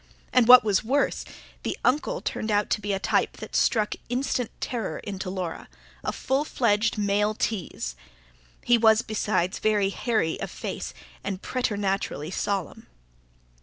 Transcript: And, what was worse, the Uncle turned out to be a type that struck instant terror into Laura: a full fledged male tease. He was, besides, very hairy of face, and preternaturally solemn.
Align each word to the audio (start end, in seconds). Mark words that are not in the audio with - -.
And, 0.33 0.47
what 0.47 0.63
was 0.63 0.83
worse, 0.83 1.23
the 1.61 1.77
Uncle 1.85 2.21
turned 2.21 2.49
out 2.49 2.71
to 2.71 2.81
be 2.81 2.91
a 2.91 2.97
type 2.97 3.37
that 3.37 3.55
struck 3.55 3.93
instant 4.09 4.49
terror 4.59 4.97
into 4.97 5.29
Laura: 5.29 5.69
a 6.03 6.11
full 6.11 6.43
fledged 6.43 6.97
male 6.97 7.35
tease. 7.35 7.95
He 8.65 8.79
was, 8.79 9.03
besides, 9.03 9.59
very 9.59 9.89
hairy 9.89 10.39
of 10.41 10.49
face, 10.49 10.95
and 11.23 11.43
preternaturally 11.43 12.31
solemn. 12.31 12.87